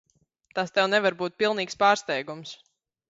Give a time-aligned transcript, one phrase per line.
[0.59, 2.55] Tas tev nevar būt pilnīgs pārsteigums.